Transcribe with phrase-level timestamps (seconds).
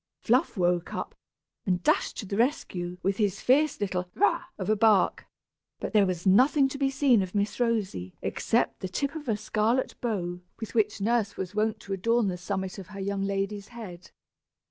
[0.17, 1.13] Fluff woke up,
[1.63, 5.27] and dashed to the rescue, with his fierce little "Rah!" of a bark;
[5.79, 9.37] but there was nothing to be seen of Miss Rosy except the tip of a
[9.37, 13.67] scarlet bow, with which Nurse was wont to adorn the summit of her young lady's
[13.67, 14.09] head.